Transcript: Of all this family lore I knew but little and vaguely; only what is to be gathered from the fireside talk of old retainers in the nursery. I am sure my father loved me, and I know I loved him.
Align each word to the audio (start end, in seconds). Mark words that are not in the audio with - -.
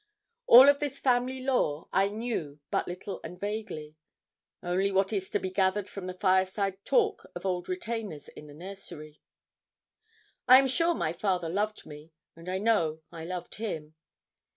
Of 0.01 0.41
all 0.47 0.73
this 0.73 0.97
family 0.97 1.43
lore 1.43 1.87
I 1.93 2.09
knew 2.09 2.59
but 2.71 2.87
little 2.87 3.19
and 3.23 3.39
vaguely; 3.39 3.97
only 4.63 4.91
what 4.91 5.13
is 5.13 5.29
to 5.29 5.39
be 5.39 5.51
gathered 5.51 5.87
from 5.87 6.07
the 6.07 6.15
fireside 6.15 6.83
talk 6.85 7.27
of 7.35 7.45
old 7.45 7.69
retainers 7.69 8.27
in 8.27 8.47
the 8.47 8.55
nursery. 8.55 9.19
I 10.47 10.57
am 10.57 10.67
sure 10.67 10.95
my 10.95 11.13
father 11.13 11.49
loved 11.49 11.85
me, 11.85 12.13
and 12.35 12.49
I 12.49 12.57
know 12.57 13.03
I 13.11 13.25
loved 13.25 13.53
him. 13.53 13.93